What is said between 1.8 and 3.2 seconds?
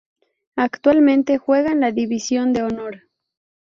División de Honor.